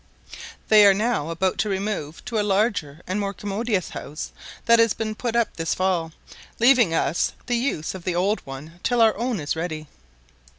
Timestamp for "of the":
7.93-8.15